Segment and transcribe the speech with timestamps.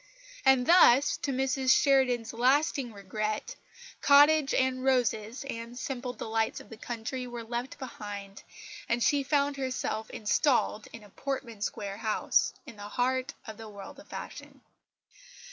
[0.43, 3.55] And thus, to Mrs Sheridan's lasting regret,
[4.01, 8.41] cottage and roses and simple delights of the country were left behind,
[8.89, 13.69] and she found herself installed in a Portman Square house, in the heart of the
[13.69, 14.61] world of fashion.